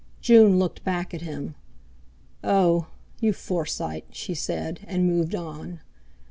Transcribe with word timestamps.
June 0.19 0.57
looked 0.57 0.83
back 0.83 1.13
at 1.13 1.21
him. 1.21 1.53
"Oh! 2.43 2.87
You 3.19 3.33
Forsyte!" 3.33 4.07
she 4.09 4.33
said, 4.33 4.79
and 4.87 5.05
moved 5.05 5.35
on. 5.35 5.81